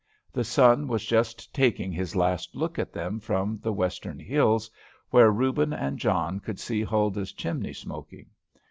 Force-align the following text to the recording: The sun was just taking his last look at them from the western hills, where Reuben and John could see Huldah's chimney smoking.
The 0.33 0.43
sun 0.43 0.87
was 0.87 1.05
just 1.05 1.53
taking 1.53 1.91
his 1.91 2.15
last 2.15 2.55
look 2.55 2.79
at 2.79 2.91
them 2.91 3.19
from 3.19 3.59
the 3.61 3.71
western 3.71 4.17
hills, 4.17 4.71
where 5.11 5.29
Reuben 5.29 5.73
and 5.73 5.99
John 5.99 6.39
could 6.39 6.59
see 6.59 6.81
Huldah's 6.81 7.31
chimney 7.33 7.73
smoking. 7.73 8.31